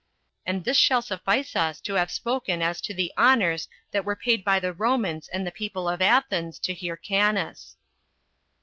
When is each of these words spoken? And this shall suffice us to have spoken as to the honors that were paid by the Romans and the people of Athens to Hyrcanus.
And 0.47 0.63
this 0.65 0.77
shall 0.77 1.03
suffice 1.03 1.55
us 1.55 1.79
to 1.81 1.93
have 1.93 2.09
spoken 2.09 2.63
as 2.63 2.81
to 2.81 2.91
the 2.95 3.13
honors 3.17 3.67
that 3.91 4.03
were 4.03 4.15
paid 4.15 4.43
by 4.43 4.59
the 4.59 4.73
Romans 4.73 5.27
and 5.27 5.45
the 5.45 5.51
people 5.51 5.87
of 5.87 6.01
Athens 6.01 6.57
to 6.57 6.73
Hyrcanus. 6.73 7.75